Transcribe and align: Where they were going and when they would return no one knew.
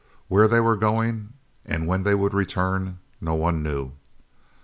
Where 0.29 0.47
they 0.47 0.59
were 0.59 0.77
going 0.77 1.33
and 1.63 1.85
when 1.85 2.01
they 2.01 2.15
would 2.15 2.33
return 2.33 2.97
no 3.21 3.35
one 3.35 3.61
knew. 3.61 3.91